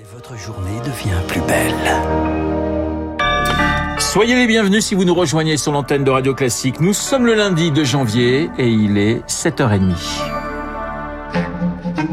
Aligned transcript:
Et 0.00 0.14
votre 0.14 0.34
journée 0.34 0.78
devient 0.78 1.20
plus 1.28 1.42
belle. 1.42 1.74
Soyez 3.98 4.34
les 4.34 4.46
bienvenus 4.46 4.86
si 4.86 4.94
vous 4.94 5.04
nous 5.04 5.12
rejoignez 5.12 5.58
sur 5.58 5.72
l'antenne 5.72 6.04
de 6.04 6.10
Radio 6.10 6.34
Classique. 6.34 6.80
Nous 6.80 6.94
sommes 6.94 7.26
le 7.26 7.34
lundi 7.34 7.70
de 7.70 7.84
janvier 7.84 8.48
et 8.56 8.66
il 8.66 8.96
est 8.96 9.20
7h30. 9.28 9.92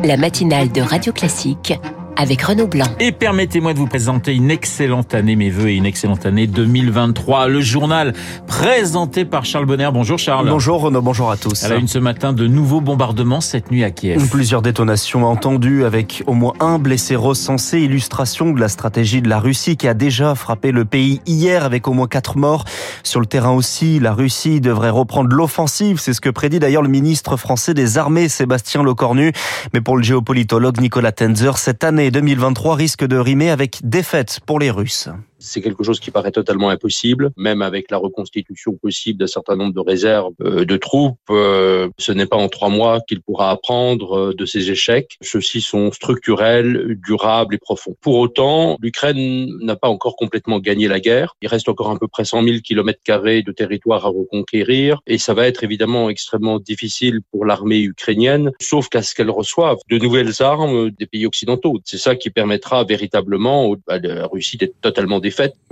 La 0.04 0.18
matinale 0.18 0.70
de 0.70 0.82
Radio 0.82 1.14
Classique 1.14 1.80
avec 2.18 2.42
Renaud 2.42 2.68
Blanc. 2.68 2.88
Et 3.00 3.12
permettez-moi 3.12 3.74
de 3.74 3.78
vous 3.78 3.88
présenter 3.88 4.34
une 4.34 4.50
excellente 4.50 5.14
année, 5.14 5.36
mes 5.36 5.52
voeux, 5.52 5.70
et 5.70 5.76
une 5.76 5.86
excellente 5.86 6.26
année 6.26 6.48
2023. 6.48 7.48
Le 7.48 7.62
journal 7.62 8.14
présenté 8.48 9.24
par 9.24 9.46
Charles 9.46 9.66
Bonner. 9.66 9.90
Bonjour 9.94 10.18
Charles. 10.18 10.50
Bonjour 10.50 10.82
Renaud, 10.82 11.02
bonjour 11.02 11.30
à 11.30 11.38
tous. 11.38 11.64
À 11.64 11.70
la 11.70 11.76
une 11.76 11.88
ce 11.88 12.00
matin, 12.00 12.34
de 12.34 12.48
nouveaux 12.48 12.82
bombardements 12.82 13.40
cette 13.40 13.72
nuit 13.72 13.84
à 13.84 13.92
Kiev. 13.92 14.28
Plusieurs 14.30 14.64
détonations 14.64 15.26
entendues 15.26 15.86
avec 15.86 16.24
au 16.26 16.34
moins 16.34 16.54
un 16.60 16.80
blessé 16.80 17.16
recensé, 17.16 17.80
illustration 17.80 18.52
de 18.52 18.60
la 18.60 18.68
stratégie 18.68 19.22
de 19.22 19.30
la 19.30 19.40
Russie 19.40 19.78
qui 19.78 19.88
a 19.88 19.94
déjà 19.94 20.34
frappé 20.34 20.72
le 20.72 20.86
pays 20.86 21.22
hier 21.28 21.64
avec 21.64 21.88
au 21.88 21.94
moins 21.94 22.08
quatre 22.08 22.38
morts. 22.38 22.66
Sur 23.04 23.20
le 23.20 23.28
terrain 23.28 23.52
aussi, 23.52 24.00
la 24.00 24.14
Russie 24.14 24.60
devrait 24.60 24.90
reprendre 24.90 25.30
l'offensive, 25.36 26.00
c'est 26.00 26.14
ce 26.14 26.22
que 26.22 26.30
prédit 26.30 26.60
d'ailleurs 26.60 26.82
le 26.82 26.90
ministre 26.90 27.38
français 27.38 27.76
des 27.76 28.00
Armées 28.00 28.28
Sébastien 28.28 28.82
Lecornu. 28.82 29.34
Mais 29.74 29.82
pour 29.82 29.98
le 29.98 30.04
géopolitologue 30.04 30.82
Nicolas 30.82 31.12
Tenzer, 31.12 31.58
cette 31.58 31.84
année 31.84 32.07
2023 32.12 32.76
risque 32.76 33.06
de 33.06 33.18
rimer 33.18 33.50
avec 33.50 33.80
défaite 33.84 34.40
pour 34.46 34.60
les 34.60 34.72
Russes 34.72 35.10
c'est 35.40 35.62
quelque 35.62 35.84
chose 35.84 36.00
qui 36.00 36.12
paraît 36.12 36.32
totalement 36.32 36.70
impossible, 36.70 37.32
même 37.38 37.62
avec 37.62 37.92
la 37.92 37.98
reconstitution 37.98 38.74
possible 38.74 39.20
d'un 39.20 39.28
certain 39.28 39.56
nombre 39.56 39.74
de 39.74 39.80
réserves 39.80 40.34
euh, 40.42 40.66
de 40.66 40.78
troupes. 40.78 41.18
Euh, 41.30 41.90
ce 41.98 42.12
n'est 42.12 42.26
pas 42.26 42.38
en 42.38 42.50
trois 42.50 42.70
mois 42.70 43.02
qu'il 43.08 43.22
pourra 43.22 43.52
apprendre 43.52 44.18
euh, 44.18 44.34
de 44.34 44.46
ses 44.46 44.72
échecs. 44.72 45.18
Ceux-ci 45.22 45.62
sont 45.62 45.92
structurels, 45.92 46.98
durables 47.06 47.56
et 47.56 47.58
profonds. 47.58 47.96
Pour 48.02 48.18
autant, 48.18 48.78
l'Ukraine 48.82 49.50
n'a 49.62 49.76
pas 49.76 49.90
encore 49.90 50.16
complètement 50.16 50.60
gagné 50.60 50.88
la 50.88 51.00
guerre. 51.00 51.36
Il 51.42 51.48
reste 51.48 51.70
encore 51.70 51.90
à 51.92 51.98
peu 51.98 52.08
près 52.08 52.26
100 52.26 52.44
000 52.44 52.58
kilomètres 52.64 53.02
carrés 53.04 53.44
de 53.44 53.52
territoire 53.52 54.06
à 54.06 54.10
reconquérir, 54.10 55.00
et 55.08 55.18
ça 55.18 55.34
va 55.34 55.48
être 55.48 55.64
évidemment 55.64 56.10
extrêmement 56.10 56.60
difficile 56.60 57.20
pour 57.32 57.46
l'armée 57.46 57.82
ukrainienne, 57.82 58.52
sauf 58.62 58.90
qu'à 58.90 59.02
ce 59.02 59.14
qu'elle 59.14 59.30
reçoive 59.30 59.78
de 59.90 59.98
nouvelles 59.98 60.42
armes 60.42 60.92
des 60.92 61.06
pays 61.06 61.26
occidentaux. 61.26 61.80
C'est 61.86 61.98
ça 61.98 62.16
qui 62.16 62.30
permettra 62.30 62.84
véritablement 62.84 63.76
à 63.88 64.00
la 64.00 64.28
Russie 64.28 64.58
d'être 64.58 64.80
totalement 64.82 65.20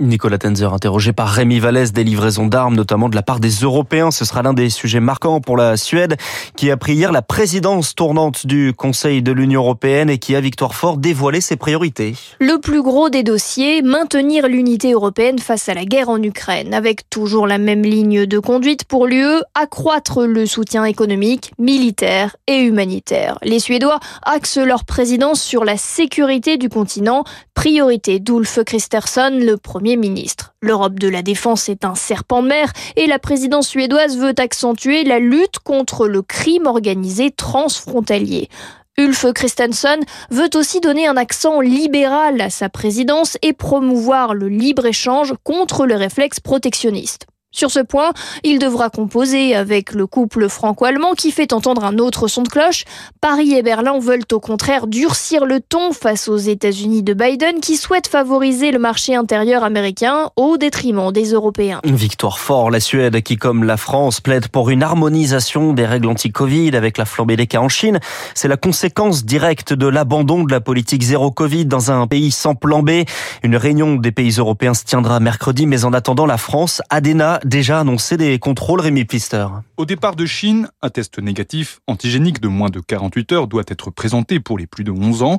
Nicolas 0.00 0.38
Tenzer, 0.38 0.72
interrogé 0.72 1.12
par 1.12 1.28
Rémi 1.28 1.58
Vallès 1.58 1.92
des 1.92 2.04
livraisons 2.04 2.46
d'armes, 2.46 2.74
notamment 2.74 3.08
de 3.08 3.14
la 3.14 3.22
part 3.22 3.40
des 3.40 3.50
Européens. 3.50 4.10
Ce 4.10 4.24
sera 4.24 4.42
l'un 4.42 4.52
des 4.52 4.70
sujets 4.70 5.00
marquants 5.00 5.40
pour 5.40 5.56
la 5.56 5.76
Suède, 5.76 6.16
qui 6.56 6.70
a 6.70 6.76
pris 6.76 6.94
hier 6.94 7.12
la 7.12 7.22
présidence 7.22 7.94
tournante 7.94 8.46
du 8.46 8.72
Conseil 8.74 9.22
de 9.22 9.32
l'Union 9.32 9.62
européenne 9.62 10.10
et 10.10 10.18
qui 10.18 10.34
a, 10.36 10.40
Victoire 10.40 10.74
Fort, 10.74 10.96
dévoilé 10.98 11.40
ses 11.40 11.56
priorités. 11.56 12.14
Le 12.40 12.58
plus 12.60 12.82
gros 12.82 13.08
des 13.08 13.22
dossiers, 13.22 13.82
maintenir 13.82 14.48
l'unité 14.48 14.92
européenne 14.92 15.38
face 15.38 15.68
à 15.68 15.74
la 15.74 15.84
guerre 15.84 16.08
en 16.08 16.22
Ukraine, 16.22 16.74
avec 16.74 17.08
toujours 17.08 17.46
la 17.46 17.58
même 17.58 17.82
ligne 17.82 18.26
de 18.26 18.38
conduite 18.38 18.84
pour 18.84 19.06
l'UE, 19.06 19.42
accroître 19.54 20.24
le 20.24 20.46
soutien 20.46 20.84
économique, 20.84 21.52
militaire 21.58 22.36
et 22.46 22.58
humanitaire. 22.58 23.38
Les 23.42 23.58
Suédois 23.58 24.00
axent 24.22 24.58
leur 24.58 24.84
présidence 24.84 25.42
sur 25.42 25.64
la 25.64 25.76
sécurité 25.76 26.56
du 26.58 26.68
continent, 26.68 27.24
priorité 27.54 28.20
d'Ulf 28.20 28.58
Christerson, 28.64 29.30
le 29.46 29.56
Premier 29.56 29.96
ministre. 29.96 30.54
L'Europe 30.60 30.98
de 30.98 31.08
la 31.08 31.22
défense 31.22 31.68
est 31.68 31.84
un 31.84 31.94
serpent 31.94 32.42
de 32.42 32.48
mer 32.48 32.72
et 32.96 33.06
la 33.06 33.18
présidence 33.18 33.68
suédoise 33.68 34.18
veut 34.18 34.34
accentuer 34.36 35.04
la 35.04 35.18
lutte 35.18 35.58
contre 35.60 36.06
le 36.08 36.20
crime 36.20 36.66
organisé 36.66 37.30
transfrontalier. 37.30 38.50
Ulf 38.98 39.26
Christensen 39.34 40.00
veut 40.30 40.50
aussi 40.54 40.80
donner 40.80 41.06
un 41.06 41.16
accent 41.16 41.60
libéral 41.60 42.40
à 42.40 42.50
sa 42.50 42.68
présidence 42.68 43.36
et 43.42 43.52
promouvoir 43.52 44.34
le 44.34 44.48
libre-échange 44.48 45.34
contre 45.44 45.86
le 45.86 45.96
réflexe 45.96 46.40
protectionniste. 46.40 47.26
Sur 47.56 47.70
ce 47.70 47.80
point, 47.80 48.10
il 48.44 48.58
devra 48.58 48.90
composer 48.90 49.56
avec 49.56 49.92
le 49.92 50.06
couple 50.06 50.50
franco-allemand 50.50 51.14
qui 51.16 51.30
fait 51.32 51.54
entendre 51.54 51.84
un 51.84 51.96
autre 51.96 52.28
son 52.28 52.42
de 52.42 52.50
cloche. 52.50 52.84
Paris 53.22 53.54
et 53.54 53.62
Berlin 53.62 53.98
veulent 53.98 54.26
au 54.30 54.40
contraire 54.40 54.86
durcir 54.86 55.46
le 55.46 55.60
ton 55.60 55.92
face 55.92 56.28
aux 56.28 56.36
États-Unis 56.36 57.02
de 57.02 57.14
Biden 57.14 57.60
qui 57.62 57.78
souhaitent 57.78 58.08
favoriser 58.08 58.72
le 58.72 58.78
marché 58.78 59.14
intérieur 59.14 59.64
américain 59.64 60.28
au 60.36 60.58
détriment 60.58 61.10
des 61.12 61.32
Européens. 61.32 61.80
Une 61.84 61.96
victoire 61.96 62.38
fort, 62.38 62.70
la 62.70 62.78
Suède 62.78 63.22
qui, 63.22 63.38
comme 63.38 63.64
la 63.64 63.78
France, 63.78 64.20
plaide 64.20 64.48
pour 64.48 64.68
une 64.68 64.82
harmonisation 64.82 65.72
des 65.72 65.86
règles 65.86 66.08
anti-Covid 66.08 66.76
avec 66.76 66.98
la 66.98 67.06
flambée 67.06 67.36
des 67.36 67.46
cas 67.46 67.60
en 67.60 67.70
Chine. 67.70 68.00
C'est 68.34 68.48
la 68.48 68.58
conséquence 68.58 69.24
directe 69.24 69.72
de 69.72 69.86
l'abandon 69.86 70.44
de 70.44 70.52
la 70.52 70.60
politique 70.60 71.02
zéro 71.02 71.30
Covid 71.30 71.64
dans 71.64 71.90
un 71.90 72.06
pays 72.06 72.32
sans 72.32 72.54
plan 72.54 72.82
B. 72.82 73.04
Une 73.42 73.56
réunion 73.56 73.94
des 73.94 74.12
pays 74.12 74.32
européens 74.32 74.74
se 74.74 74.84
tiendra 74.84 75.20
mercredi, 75.20 75.66
mais 75.66 75.86
en 75.86 75.94
attendant, 75.94 76.26
la 76.26 76.36
France, 76.36 76.82
Adena, 76.90 77.40
déjà 77.46 77.80
annoncé 77.80 78.16
des 78.16 78.38
contrôles, 78.38 78.80
Rémi 78.80 79.04
Pister. 79.04 79.46
Au 79.76 79.86
départ 79.86 80.16
de 80.16 80.26
Chine, 80.26 80.68
un 80.82 80.90
test 80.90 81.18
négatif 81.18 81.80
antigénique 81.86 82.40
de 82.40 82.48
moins 82.48 82.68
de 82.68 82.80
48 82.80 83.32
heures 83.32 83.46
doit 83.46 83.62
être 83.68 83.90
présenté 83.90 84.40
pour 84.40 84.58
les 84.58 84.66
plus 84.66 84.84
de 84.84 84.90
11 84.90 85.22
ans. 85.22 85.38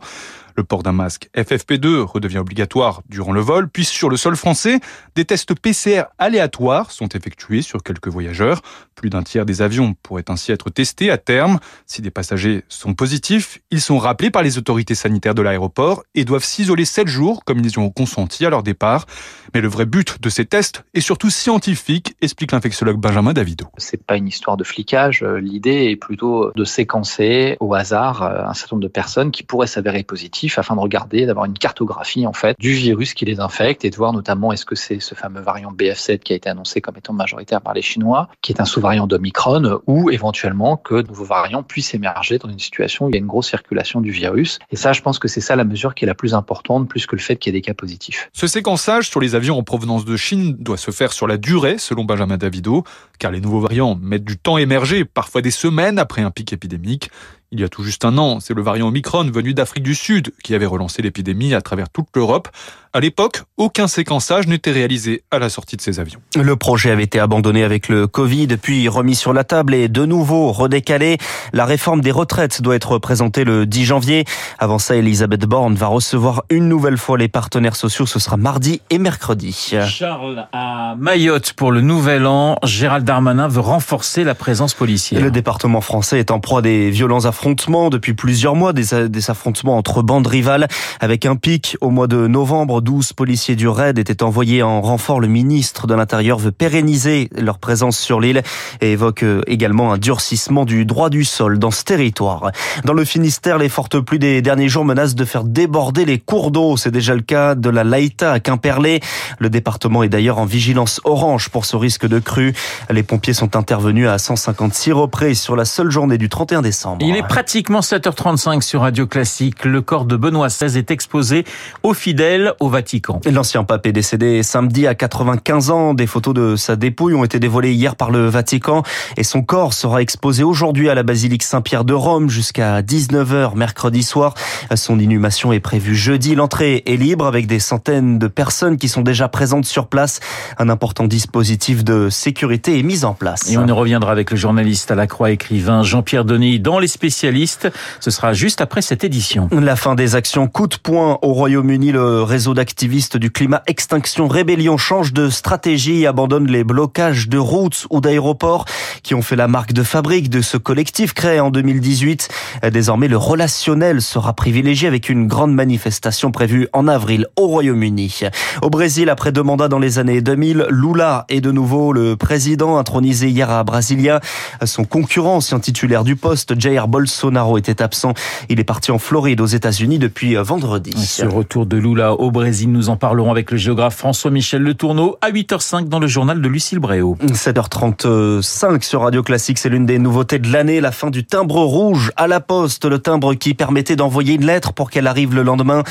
Le 0.58 0.64
port 0.64 0.82
d'un 0.82 0.92
masque 0.92 1.30
FFP2 1.38 2.00
redevient 2.00 2.40
obligatoire 2.40 3.04
durant 3.10 3.32
le 3.32 3.42
vol, 3.42 3.70
puis 3.70 3.86
sur 3.86 4.10
le 4.10 4.18
sol 4.18 4.36
français, 4.36 4.80
des 5.14 5.24
tests 5.24 5.54
PCR 5.54 6.06
aléatoires 6.18 6.90
sont 6.90 7.10
effectués 7.10 7.62
sur 7.62 7.84
quelques 7.84 8.08
voyageurs. 8.08 8.64
Plus 8.96 9.12
d'un 9.12 9.22
tiers 9.22 9.46
des 9.46 9.62
avions 9.62 9.94
pourraient 10.02 10.26
ainsi 10.30 10.52
être 10.52 10.72
testés 10.72 11.12
à 11.12 11.20
terme. 11.20 11.60
Si 11.86 12.02
des 12.02 12.10
passagers 12.10 12.64
sont 12.70 12.96
positifs, 12.96 13.60
ils 13.70 13.82
sont 13.82 14.00
rappelés 14.00 14.32
par 14.32 14.42
les 14.42 14.58
autorités 14.58 14.96
sanitaires 14.96 15.36
de 15.36 15.44
l'aéroport 15.44 16.04
et 16.16 16.26
doivent 16.26 16.44
s'isoler 16.44 16.86
7 16.86 17.08
jours 17.08 17.46
comme 17.46 17.60
ils 17.60 17.70
y 17.70 17.78
ont 17.78 17.92
consenti 17.92 18.44
à 18.44 18.50
leur 18.50 18.64
départ. 18.64 19.06
Mais 19.54 19.62
le 19.62 19.68
vrai 19.68 19.86
but 19.86 20.20
de 20.20 20.30
ces 20.30 20.46
tests 20.46 20.84
est 20.96 21.02
surtout 21.02 21.30
scientifique, 21.30 22.16
explique 22.20 22.52
l'infectiologue 22.52 22.98
Benjamin 22.98 23.34
Davido. 23.34 23.68
C'est 23.78 24.04
pas 24.04 24.18
une 24.18 24.28
histoire 24.28 24.58
de 24.58 24.64
flicage. 24.64 25.24
L'idée 25.24 25.92
est 25.92 25.98
plutôt 25.98 26.52
de 26.56 26.64
séquencer 26.64 27.58
au 27.60 27.76
hasard 27.76 28.24
un 28.24 28.56
certain 28.56 28.78
nombre 28.78 28.88
de 28.88 28.92
personnes 28.92 29.30
qui 29.30 29.44
pourraient 29.44 29.68
s'avérer 29.68 30.02
positives 30.02 30.47
afin 30.58 30.76
de 30.76 30.82
regarder, 30.82 31.26
d'avoir 31.26 31.46
une 31.46 31.58
cartographie 31.58 32.26
du 32.60 32.74
virus 32.74 33.14
qui 33.14 33.26
les 33.26 33.40
infecte 33.40 33.86
et 33.86 33.90
de 33.90 33.96
voir 33.96 34.14
notamment 34.14 34.52
est-ce 34.52 34.66
que 34.66 34.76
c'est 34.76 35.00
ce 35.00 35.16
fameux 35.16 35.42
variant 35.42 35.72
BF7 35.72 36.20
qui 36.20 36.34
a 36.34 36.36
été 36.36 36.50
annoncé 36.50 36.82
comme 36.82 36.98
étant 36.98 37.14
majoritaire 37.14 37.62
par 37.62 37.74
les 37.74 37.82
Chinois, 37.82 38.30
qui 38.42 38.52
est 38.52 38.62
un 38.62 38.66
sous-variant 38.66 39.08
d'Omicron, 39.08 39.80
ou 39.88 40.10
éventuellement 40.10 40.78
que 40.78 41.02
de 41.02 41.08
nouveaux 41.08 41.26
variants 41.26 41.64
puissent 41.64 41.94
émerger 41.94 42.38
dans 42.38 42.50
une 42.50 42.60
situation 42.60 43.06
où 43.06 43.10
il 43.10 43.14
y 43.14 43.16
a 43.16 43.20
une 43.20 43.28
grosse 43.28 43.50
circulation 43.50 44.02
du 44.02 44.12
virus. 44.12 44.60
Et 44.72 44.76
ça, 44.76 44.94
je 44.94 45.02
pense 45.02 45.20
que 45.20 45.28
c'est 45.28 45.42
ça 45.42 45.56
la 45.56 45.64
mesure 45.64 45.96
qui 45.96 46.06
est 46.06 46.08
la 46.08 46.16
plus 46.16 46.34
importante, 46.34 46.88
plus 46.88 47.06
que 47.06 47.16
le 47.16 47.22
fait 47.22 47.36
qu'il 47.36 47.54
y 47.54 47.58
ait 47.58 47.60
des 47.60 47.66
cas 47.66 47.74
positifs. 47.74 48.30
Ce 48.34 48.48
séquençage 48.48 49.10
sur 49.10 49.20
les 49.20 49.36
avions 49.36 49.58
en 49.58 49.64
provenance 49.64 50.06
de 50.06 50.16
Chine 50.18 50.56
doit 50.60 50.78
se 50.78 50.92
faire 50.92 51.14
sur 51.14 51.28
la 51.28 51.38
durée, 51.38 51.78
selon 51.78 52.06
Benjamin 52.06 52.38
Davido, 52.38 52.84
car 53.20 53.32
les 53.32 53.42
nouveaux 53.42 53.62
variants 53.62 53.96
mettent 53.96 54.26
du 54.26 54.38
temps 54.38 54.56
à 54.56 54.62
émerger, 54.62 55.06
parfois 55.06 55.42
des 55.42 55.52
semaines 55.52 56.00
après 56.00 56.22
un 56.22 56.32
pic 56.32 56.54
épidémique. 56.54 57.10
Il 57.52 57.62
y 57.62 57.64
a 57.64 57.70
tout 57.70 57.84
juste 57.84 58.04
un 58.04 58.18
an, 58.18 58.42
c'est 58.42 58.54
le 58.54 58.62
variant 58.62 58.90
Omicron 58.90 59.32
venu 59.32 59.54
d'Afrique 59.54 59.84
du 59.84 59.96
Sud 59.96 60.34
qui 60.44 60.54
avait 60.54 60.66
relancé 60.66 61.02
l'épidémie 61.02 61.54
à 61.54 61.62
travers 61.62 61.90
toute 61.90 62.08
l'Europe. 62.14 62.50
À 62.98 63.00
l'époque, 63.00 63.44
aucun 63.58 63.86
séquençage 63.88 64.48
n'était 64.48 64.72
réalisé 64.72 65.22
à 65.30 65.38
la 65.38 65.50
sortie 65.50 65.76
de 65.76 65.82
ces 65.82 66.00
avions. 66.00 66.20
Le 66.36 66.56
projet 66.56 66.90
avait 66.90 67.04
été 67.04 67.20
abandonné 67.20 67.64
avec 67.64 67.90
le 67.90 68.08
Covid, 68.08 68.48
puis 68.60 68.90
remis 68.90 69.14
sur 69.14 69.34
la 69.34 69.44
table 69.44 69.76
et 69.76 69.88
de 69.88 70.04
nouveau 70.04 70.52
redécalé. 70.52 71.20
La 71.54 71.66
réforme 71.66 72.02
des 72.02 72.10
retraites 72.10 72.60
doit 72.64 72.76
être 72.76 72.98
présentée 72.98 73.44
le 73.44 73.68
10 73.68 73.86
janvier. 73.86 74.26
Avant 74.58 74.80
ça, 74.80 74.96
Elisabeth 74.96 75.46
Borne 75.46 75.76
va 75.76 75.86
recevoir 75.86 76.42
une 76.50 76.68
nouvelle 76.68 76.98
fois 76.98 77.20
les 77.20 77.28
partenaires 77.28 77.76
sociaux. 77.76 78.08
Ce 78.08 78.18
sera 78.18 78.36
mardi 78.36 78.82
et 78.90 78.98
mercredi. 78.98 79.76
Charles, 79.86 80.48
à 80.52 80.96
Mayotte 80.98 81.54
pour 81.54 81.72
le 81.72 81.82
nouvel 81.82 82.26
an, 82.26 82.58
Gérald 82.64 83.06
Darmanin 83.06 83.48
veut 83.48 83.62
renforcer 83.62 84.24
la 84.24 84.34
présence 84.34 84.74
policière. 84.74 85.22
Le 85.22 85.30
département 85.30 85.82
français 85.82 86.18
est 86.18 86.32
en 86.32 86.40
proie 86.40 86.64
des 86.64 86.90
violents 86.90 87.26
affrontements 87.26 87.92
depuis 87.92 88.16
plusieurs 88.16 88.56
mois, 88.56 88.74
des, 88.74 89.08
des 89.08 89.30
affrontements 89.30 89.78
entre 89.78 90.02
bandes 90.02 90.26
rivales, 90.26 90.68
avec 91.00 91.28
un 91.28 91.36
pic 91.36 91.78
au 91.80 91.92
mois 91.92 92.08
de 92.08 92.26
novembre 92.26 92.87
12 92.88 93.12
policiers 93.12 93.58
du 93.58 93.68
RAID 93.68 94.00
étaient 94.00 94.24
envoyés 94.24 94.64
en 94.64 94.80
renfort. 94.80 95.20
Le 95.20 95.28
ministre 95.28 95.88
de 95.88 95.94
l'Intérieur 95.94 96.40
veut 96.40 96.54
pérenniser 96.54 97.30
leur 97.36 97.60
présence 97.60 98.00
sur 98.00 98.22
l'île 98.22 98.44
et 98.80 98.94
évoque 98.94 99.24
euh, 99.24 99.42
également 99.46 99.92
un 99.92 99.98
durcissement 99.98 100.64
du 100.64 100.86
droit 100.86 101.10
du 101.10 101.26
sol 101.26 101.60
dans 101.60 101.70
ce 101.70 101.84
territoire. 101.84 102.50
Dans 102.86 102.94
le 102.94 103.04
Finistère, 103.04 103.58
les 103.58 103.68
fortes 103.68 104.00
pluies 104.00 104.20
des 104.20 104.42
derniers 104.42 104.70
jours 104.70 104.86
menacent 104.86 105.16
de 105.16 105.26
faire 105.26 105.44
déborder 105.44 106.06
les 106.06 106.18
cours 106.18 106.50
d'eau. 106.50 106.78
C'est 106.78 106.92
déjà 106.92 107.14
le 107.14 107.24
cas 107.24 107.56
de 107.56 107.70
la 107.70 107.84
Laïta 107.84 108.32
à 108.32 108.40
Quimperlé. 108.40 109.02
Le 109.38 109.50
département 109.50 110.04
est 110.04 110.10
d'ailleurs 110.10 110.38
en 110.38 110.46
vigilance 110.46 111.02
orange 111.04 111.50
pour 111.50 111.66
ce 111.66 111.76
risque 111.76 112.08
de 112.08 112.20
crue. 112.20 112.54
Les 112.90 113.04
pompiers 113.04 113.34
sont 113.34 113.58
intervenus 113.58 114.08
à 114.08 114.18
156 114.18 114.94
reprises 114.94 115.42
sur 115.42 115.58
la 115.58 115.66
seule 115.66 115.92
journée 115.92 116.18
du 116.18 116.30
31 116.30 116.62
décembre. 116.62 117.06
Il 117.06 117.18
est 117.18 117.28
pratiquement 117.28 117.82
7h35 117.82 118.62
sur 118.62 118.80
Radio 118.84 119.08
Classique. 119.08 119.66
Le 119.66 119.82
corps 119.82 120.06
de 120.06 120.16
Benoît 120.16 120.48
XVI 120.48 120.78
est 120.78 120.90
exposé 120.90 121.44
aux 121.84 121.94
fidèles 121.94 122.54
au 122.62 122.77
Vatican. 122.78 123.20
L'ancien 123.26 123.64
pape 123.64 123.88
est 123.88 123.92
décédé 123.92 124.44
samedi 124.44 124.86
à 124.86 124.94
95 124.94 125.72
ans. 125.72 125.94
Des 125.96 126.06
photos 126.06 126.36
de 126.36 126.56
sa 126.56 126.76
dépouille 126.76 127.16
ont 127.16 127.24
été 127.24 127.40
dévoilées 127.40 127.74
hier 127.74 127.96
par 127.96 128.12
le 128.12 128.28
Vatican 128.28 128.84
et 129.18 129.24
son 129.24 129.42
corps 129.42 129.74
sera 129.74 130.00
exposé 130.04 130.44
aujourd'hui 130.44 130.88
à 130.88 130.94
la 130.94 131.02
basilique 131.02 131.42
Saint-Pierre 131.42 131.86
de 131.86 131.96
Rome 131.96 132.30
jusqu'à 132.30 132.84
19h 132.84 133.56
mercredi 133.56 134.04
soir. 134.04 134.36
Son 134.76 135.00
inhumation 135.00 135.52
est 135.54 135.60
prévue 135.60 135.96
jeudi. 135.96 136.36
L'entrée 136.36 136.84
est 136.86 136.98
libre 136.98 137.26
avec 137.26 137.48
des 137.48 137.58
centaines 137.58 138.20
de 138.20 138.28
personnes 138.28 138.78
qui 138.78 138.90
sont 138.90 139.02
déjà 139.02 139.28
présentes 139.28 139.66
sur 139.66 139.88
place. 139.88 140.20
Un 140.60 140.70
important 140.70 141.06
dispositif 141.06 141.84
de 141.84 142.10
sécurité 142.12 142.78
est 142.78 142.84
mis 142.84 143.06
en 143.06 143.16
place. 143.16 143.52
Et 143.52 143.58
on 143.58 143.66
y 143.66 143.72
reviendra 143.72 144.12
avec 144.12 144.30
le 144.30 144.38
journaliste 144.38 144.92
à 144.92 144.96
la 144.96 145.08
Croix 145.08 145.32
écrivain 145.32 145.82
Jean-Pierre 145.82 146.26
Denis 146.26 146.60
dans 146.60 146.78
les 146.78 146.88
spécialistes. 146.88 147.70
Ce 148.00 148.12
sera 148.12 148.34
juste 148.34 148.62
après 148.62 148.84
cette 148.84 149.04
édition. 149.04 149.50
La 149.52 149.76
fin 149.76 149.96
des 149.96 150.14
actions 150.14 150.48
coup 150.48 150.68
de 150.68 150.76
poing 150.76 151.18
au 151.24 151.34
Royaume-Uni. 151.34 151.92
Le 151.92 152.22
réseau 152.22 152.54
d'activistes 152.58 153.18
du 153.18 153.30
climat 153.30 153.62
Extinction 153.68 154.28
Rébellion 154.28 154.78
change 154.78 155.14
de 155.14 155.30
stratégie 155.30 156.02
et 156.02 156.08
abandonne 156.08 156.48
les 156.48 156.64
blocages 156.64 157.30
de 157.30 157.38
routes 157.38 157.86
ou 157.92 158.02
d'aéroports 158.02 158.66
qui 159.04 159.14
ont 159.14 159.22
fait 159.22 159.36
la 159.36 159.48
marque 159.48 159.74
de 159.74 159.84
fabrique 159.84 160.32
de 160.32 160.42
ce 160.42 160.58
collectif 160.58 161.14
créé 161.14 161.40
en 161.40 161.52
2018. 161.52 162.30
Désormais, 162.74 163.08
le 163.10 163.18
relationnel 163.18 164.02
sera 164.02 164.34
privilégié 164.34 164.88
avec 164.88 165.08
une 165.08 165.28
grande 165.28 165.54
manifestation 165.54 166.32
prévue 166.32 166.68
en 166.74 166.88
avril 166.88 167.28
au 167.36 167.46
Royaume-Uni. 167.46 168.22
Au 168.64 168.72
Brésil, 168.72 169.12
après 169.12 169.32
deux 169.32 169.44
mandats 169.44 169.68
dans 169.68 169.78
les 169.78 170.00
années 170.00 170.22
2000, 170.22 170.66
Lula 170.72 171.26
est 171.30 171.42
de 171.42 171.52
nouveau 171.52 171.94
le 171.94 172.16
président 172.16 172.80
intronisé 172.80 173.30
hier 173.30 173.52
à 173.52 173.64
Brasilia. 173.64 174.20
Son 174.66 174.84
concurrent, 174.84 175.36
ancien 175.36 175.60
titulaire 175.60 176.04
du 176.04 176.16
poste, 176.16 176.60
Jair 176.60 176.88
Bolsonaro, 176.88 177.60
était 177.60 177.84
absent. 177.84 178.16
Il 178.50 178.60
est 178.60 178.64
parti 178.64 178.90
en 178.90 178.98
Floride 178.98 179.42
aux 179.42 179.46
États-Unis 179.46 180.00
depuis 180.00 180.34
vendredi. 180.34 180.94
Ce 180.98 181.24
retour 181.24 181.68
de 181.68 181.78
Lula 181.78 182.14
au 182.14 182.32
Brésil, 182.32 182.47
nous 182.68 182.90
en 182.90 182.96
parlerons 182.96 183.30
avec 183.32 183.52
le 183.52 183.58
géographe 183.58 183.98
François-Michel 183.98 184.62
Le 184.62 184.74
Tourneau 184.74 185.18
à 185.22 185.32
8h05 185.32 185.90
dans 185.90 186.00
le 186.00 186.08
journal 186.08 186.42
de 186.42 186.48
Lucille 186.48 186.80
Bréau. 186.80 187.18
7h35 187.22 188.82
sur 188.84 189.02
Radio 189.02 189.22
Classique, 189.22 189.58
c'est 189.58 189.68
l'une 189.68 189.86
des 189.86 190.00
nouveautés 190.00 190.40
de 190.40 190.50
l'année, 190.50 190.80
la 190.80 190.92
fin 190.92 191.10
du 191.10 191.26
timbre 191.26 191.58
rouge 191.58 192.12
à 192.16 192.28
la 192.28 192.40
poste, 192.40 192.86
le 192.86 193.00
timbre 193.00 193.34
qui 193.34 193.54
permettait 193.54 193.98
d'envoyer 193.98 194.36
une 194.36 194.46
lettre 194.46 194.72
pour 194.72 194.90
qu'elle 194.90 195.08
arrive 195.08 195.36
le 195.36 195.44
lendemain. 195.44 195.84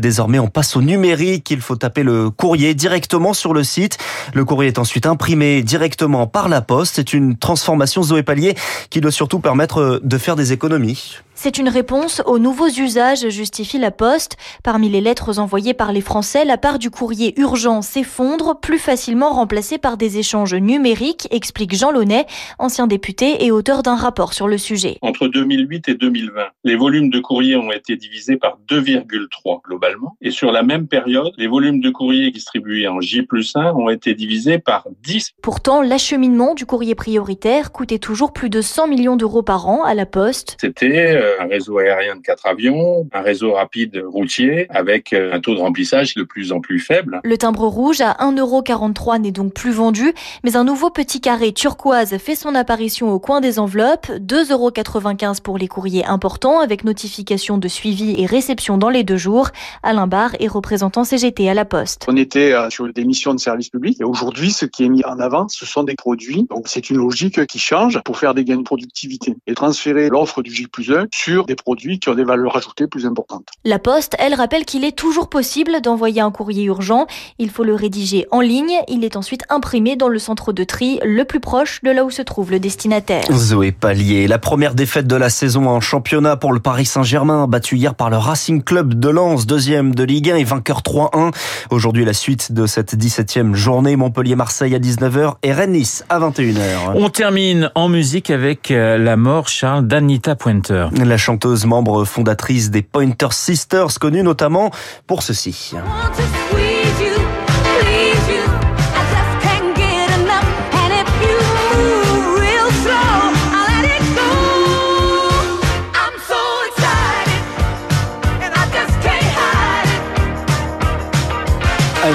Désormais, 0.00 0.38
on 0.38 0.48
passe 0.48 0.76
au 0.76 0.82
numérique, 0.82 1.50
il 1.50 1.62
faut 1.62 1.76
taper 1.76 2.02
le 2.02 2.28
courrier 2.28 2.74
directement 2.74 3.32
sur 3.32 3.54
le 3.54 3.64
site. 3.64 3.96
Le 4.34 4.44
courrier 4.44 4.68
est 4.68 4.78
ensuite 4.78 5.06
imprimé 5.06 5.62
directement 5.62 6.26
par 6.26 6.50
la 6.50 6.60
poste. 6.60 6.96
C'est 6.96 7.14
une 7.14 7.36
transformation 7.38 8.02
Zoé 8.02 8.22
Pallier 8.22 8.54
qui 8.90 9.00
doit 9.00 9.10
surtout 9.10 9.38
permettre 9.38 10.00
de 10.02 10.18
faire 10.18 10.36
des 10.36 10.52
économies. 10.52 11.16
C'est 11.34 11.58
une 11.58 11.68
réponse 11.68 12.22
aux 12.26 12.38
nouveaux 12.38 12.68
usages, 12.68 13.28
justifie 13.30 13.78
la 13.78 13.90
Poste. 13.90 14.36
Parmi 14.62 14.88
les 14.88 15.00
lettres 15.00 15.40
envoyées 15.40 15.74
par 15.74 15.90
les 15.90 16.01
Français, 16.02 16.44
la 16.44 16.58
part 16.58 16.78
du 16.78 16.90
courrier 16.90 17.32
urgent 17.40 17.80
s'effondre, 17.80 18.60
plus 18.60 18.78
facilement 18.78 19.30
remplacée 19.30 19.78
par 19.78 19.96
des 19.96 20.18
échanges 20.18 20.54
numériques, 20.54 21.28
explique 21.30 21.74
Jean 21.74 21.90
Launay, 21.90 22.26
ancien 22.58 22.86
député 22.86 23.44
et 23.44 23.50
auteur 23.50 23.82
d'un 23.82 23.96
rapport 23.96 24.34
sur 24.34 24.48
le 24.48 24.58
sujet. 24.58 24.98
Entre 25.00 25.28
2008 25.28 25.88
et 25.88 25.94
2020, 25.94 26.42
les 26.64 26.76
volumes 26.76 27.10
de 27.10 27.20
courrier 27.20 27.56
ont 27.56 27.72
été 27.72 27.96
divisés 27.96 28.36
par 28.36 28.58
2,3 28.68 29.62
globalement. 29.64 30.16
Et 30.20 30.30
sur 30.30 30.52
la 30.52 30.62
même 30.62 30.88
période, 30.88 31.32
les 31.38 31.46
volumes 31.46 31.80
de 31.80 31.90
courrier 31.90 32.30
distribués 32.30 32.88
en 32.88 33.00
J 33.00 33.22
plus 33.22 33.56
1 33.56 33.72
ont 33.74 33.88
été 33.88 34.14
divisés 34.14 34.58
par 34.58 34.86
10. 35.02 35.32
Pourtant, 35.42 35.80
l'acheminement 35.80 36.54
du 36.54 36.66
courrier 36.66 36.94
prioritaire 36.94 37.72
coûtait 37.72 37.98
toujours 37.98 38.32
plus 38.32 38.50
de 38.50 38.60
100 38.60 38.88
millions 38.88 39.16
d'euros 39.16 39.42
par 39.42 39.68
an 39.68 39.84
à 39.84 39.94
la 39.94 40.06
Poste. 40.06 40.56
C'était 40.60 41.20
un 41.40 41.46
réseau 41.46 41.78
aérien 41.78 42.16
de 42.16 42.20
quatre 42.20 42.46
avions, 42.46 43.08
un 43.12 43.20
réseau 43.22 43.52
rapide 43.52 44.02
routier 44.04 44.66
avec 44.70 45.12
un 45.12 45.40
taux 45.40 45.54
de 45.54 45.60
remplissage 45.60 45.91
de 45.92 46.22
plus 46.22 46.52
en 46.52 46.60
plus 46.60 46.80
faible. 46.80 47.20
Le 47.22 47.36
timbre 47.36 47.66
rouge 47.66 48.00
à 48.00 48.12
1,43€ 48.20 49.20
n'est 49.20 49.30
donc 49.30 49.52
plus 49.52 49.72
vendu, 49.72 50.12
mais 50.42 50.56
un 50.56 50.64
nouveau 50.64 50.90
petit 50.90 51.20
carré 51.20 51.52
turquoise 51.52 52.16
fait 52.16 52.34
son 52.34 52.54
apparition 52.54 53.12
au 53.12 53.18
coin 53.18 53.40
des 53.40 53.58
enveloppes, 53.58 54.10
2,95€ 54.18 55.42
pour 55.42 55.58
les 55.58 55.68
courriers 55.68 56.04
importants 56.06 56.60
avec 56.60 56.84
notification 56.84 57.58
de 57.58 57.68
suivi 57.68 58.14
et 58.18 58.26
réception 58.26 58.78
dans 58.78 58.88
les 58.88 59.04
deux 59.04 59.18
jours. 59.18 59.50
Alain 59.82 60.06
Barre 60.06 60.34
est 60.40 60.48
représentant 60.48 61.04
CGT 61.04 61.50
à 61.50 61.54
la 61.54 61.64
Poste. 61.64 62.06
On 62.08 62.16
était 62.16 62.54
sur 62.70 62.90
des 62.90 63.04
missions 63.04 63.34
de 63.34 63.40
service 63.40 63.68
public 63.68 64.00
et 64.00 64.04
aujourd'hui 64.04 64.50
ce 64.50 64.64
qui 64.64 64.84
est 64.84 64.88
mis 64.88 65.04
en 65.04 65.18
avant 65.18 65.48
ce 65.48 65.66
sont 65.66 65.82
des 65.82 65.94
produits. 65.94 66.46
Donc 66.48 66.68
c'est 66.68 66.88
une 66.88 66.96
logique 66.96 67.46
qui 67.46 67.58
change 67.58 68.00
pour 68.02 68.18
faire 68.18 68.32
des 68.32 68.44
gains 68.44 68.56
de 68.56 68.62
productivité 68.62 69.36
et 69.46 69.54
transférer 69.54 70.08
l'offre 70.08 70.42
du 70.42 70.52
J 70.52 70.66
plus 70.68 70.90
1 70.90 71.08
sur 71.12 71.44
des 71.44 71.54
produits 71.54 71.98
qui 71.98 72.08
ont 72.08 72.14
des 72.14 72.24
valeurs 72.24 72.56
ajoutées 72.56 72.86
plus 72.86 73.04
importantes. 73.04 73.48
La 73.64 73.78
Poste, 73.78 74.16
elle, 74.18 74.34
rappelle 74.34 74.64
qu'il 74.64 74.84
est 74.84 74.96
toujours 74.96 75.28
possible 75.28 75.81
d'envoyer 75.82 76.20
un 76.20 76.30
courrier 76.30 76.64
urgent. 76.64 77.06
Il 77.38 77.50
faut 77.50 77.64
le 77.64 77.74
rédiger 77.74 78.26
en 78.30 78.40
ligne. 78.40 78.72
Il 78.88 79.04
est 79.04 79.16
ensuite 79.16 79.44
imprimé 79.50 79.96
dans 79.96 80.08
le 80.08 80.18
centre 80.18 80.52
de 80.52 80.64
tri 80.64 80.98
le 81.04 81.24
plus 81.24 81.40
proche 81.40 81.80
de 81.82 81.90
là 81.90 82.04
où 82.04 82.10
se 82.10 82.22
trouve 82.22 82.50
le 82.50 82.60
destinataire. 82.60 83.24
Zoé 83.30 83.72
Pallier, 83.72 84.26
la 84.26 84.38
première 84.38 84.74
défaite 84.74 85.06
de 85.06 85.16
la 85.16 85.28
saison 85.28 85.66
en 85.66 85.80
championnat 85.80 86.36
pour 86.36 86.52
le 86.52 86.60
Paris 86.60 86.86
Saint-Germain, 86.86 87.46
battu 87.46 87.76
hier 87.76 87.94
par 87.94 88.08
le 88.08 88.16
Racing 88.16 88.62
Club 88.62 88.94
de 88.94 89.08
Lens, 89.08 89.46
deuxième 89.46 89.94
de 89.94 90.04
Ligue 90.04 90.30
1 90.30 90.36
et 90.36 90.44
vainqueur 90.44 90.80
3-1. 90.80 91.32
Aujourd'hui, 91.70 92.04
la 92.04 92.12
suite 92.12 92.52
de 92.52 92.66
cette 92.66 92.94
17e 92.94 93.54
journée, 93.54 93.96
Montpellier-Marseille 93.96 94.74
à 94.74 94.78
19h 94.78 95.34
et 95.42 95.52
Rennes-Nice 95.52 96.04
à 96.08 96.20
21h. 96.20 96.92
On 96.94 97.08
termine 97.08 97.70
en 97.74 97.88
musique 97.88 98.30
avec 98.30 98.68
la 98.70 99.16
mort, 99.16 99.48
Charles, 99.48 99.86
d'Anita 99.86 100.36
Pointer. 100.36 100.88
La 101.04 101.16
chanteuse 101.16 101.66
membre 101.66 102.04
fondatrice 102.04 102.70
des 102.70 102.82
Pointer 102.82 103.28
Sisters, 103.32 103.98
connue 103.98 104.22
notamment 104.22 104.70
pour 105.06 105.22
ceci. 105.22 105.71
Christian. 105.72 106.71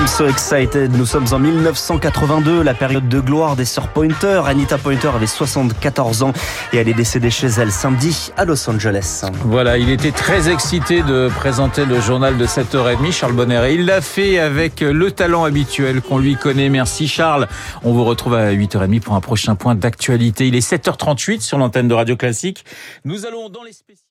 So 0.08 0.28
excited. 0.28 0.98
Nous 0.98 1.06
sommes 1.06 1.28
en 1.32 1.38
1982, 1.38 2.64
la 2.64 2.74
période 2.74 3.08
de 3.08 3.20
gloire 3.20 3.56
des 3.56 3.66
sœurs 3.66 3.90
Pointer. 3.90 4.42
Anita 4.48 4.78
Pointer 4.78 5.10
avait 5.10 5.28
74 5.28 6.24
ans 6.24 6.34
et 6.74 6.78
elle 6.78 6.88
est 6.88 6.96
décédée 6.96 7.30
chez 7.30 7.48
elle 7.48 7.72
samedi 7.72 8.32
à 8.36 8.46
Los 8.46 8.68
Angeles. 8.68 9.26
Voilà, 9.46 9.78
il 9.78 9.92
était 9.92 10.12
très 10.12 10.50
excité 10.50 11.04
de 11.04 11.30
présenter 11.36 11.86
le 11.86 12.02
journal 12.02 12.38
de 12.38 12.46
7h30, 12.48 13.12
Charles 13.12 13.34
Bonner. 13.34 13.62
Et 13.70 13.76
il 13.76 13.86
l'a 13.86 14.02
fait 14.02 14.40
avec 14.40 14.80
le 14.82 15.12
talent 15.12 15.44
habituel 15.44 16.02
qu'on 16.02 16.18
lui 16.18 16.36
connaît. 16.36 16.70
Merci 16.70 17.08
Charles. 17.08 17.48
On 17.84 17.92
vous 17.92 18.04
retrouve 18.06 18.34
à 18.34 18.54
8h30 18.54 19.02
pour 19.02 19.14
un 19.14 19.22
prochain 19.22 19.56
point 19.56 19.76
d'actualité. 19.76 20.48
Il 20.48 20.56
est 20.56 20.68
7h38 20.68 21.42
sur 21.42 21.60
l'antenne 21.60 21.88
de 21.88 21.94
Radio 21.94 22.16
Classique. 22.16 22.66
Nous 23.06 23.26
allons 23.26 23.50
dans 23.50 23.64
les 23.64 23.74
spécialités. 23.74 24.07